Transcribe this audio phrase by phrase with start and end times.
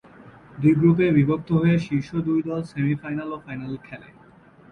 [0.57, 4.09] দুই গ্রুপে বিভক্ত হয়ে শীর্ষ দুই দল সেমি-ফাইনাল ও ফাইনাল খেলে।